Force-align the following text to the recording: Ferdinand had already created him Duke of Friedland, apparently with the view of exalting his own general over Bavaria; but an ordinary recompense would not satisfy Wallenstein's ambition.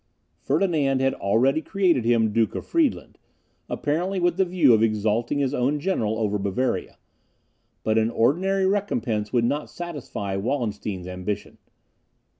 Ferdinand 0.41 0.99
had 0.99 1.13
already 1.13 1.61
created 1.61 2.05
him 2.05 2.33
Duke 2.33 2.55
of 2.55 2.65
Friedland, 2.65 3.19
apparently 3.69 4.19
with 4.19 4.35
the 4.37 4.45
view 4.45 4.73
of 4.73 4.81
exalting 4.81 5.37
his 5.37 5.53
own 5.53 5.79
general 5.79 6.17
over 6.17 6.39
Bavaria; 6.39 6.97
but 7.83 7.99
an 7.99 8.09
ordinary 8.09 8.65
recompense 8.65 9.31
would 9.31 9.45
not 9.45 9.69
satisfy 9.69 10.35
Wallenstein's 10.37 11.05
ambition. 11.05 11.59